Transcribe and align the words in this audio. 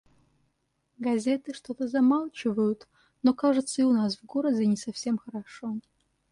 Газеты 0.97 1.53
что-то 1.53 1.87
замалчивают, 1.87 2.87
но, 3.21 3.35
кажется, 3.35 3.83
и 3.83 3.85
у 3.85 3.91
нас 3.93 4.17
в 4.17 4.23
городе 4.23 4.65
не 4.65 4.75
совсем 4.75 5.19
хорошо. 5.19 5.75